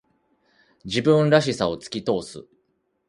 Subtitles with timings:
[0.83, 2.43] 自分らしさを突き通す。